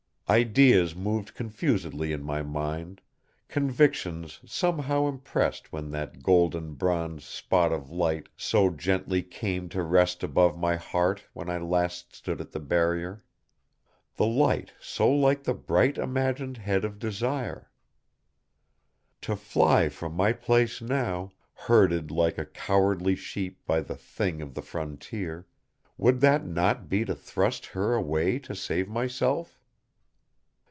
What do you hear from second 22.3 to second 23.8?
a cowardly sheep